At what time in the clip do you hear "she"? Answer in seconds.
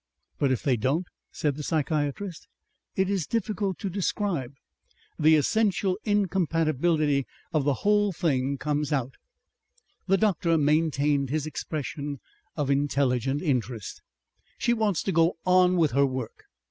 14.57-14.73